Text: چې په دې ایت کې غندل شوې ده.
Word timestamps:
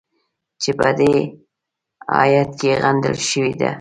چې 0.61 0.71
په 0.79 0.89
دې 0.99 1.15
ایت 2.21 2.49
کې 2.59 2.71
غندل 2.81 3.15
شوې 3.29 3.51
ده. 3.59 3.69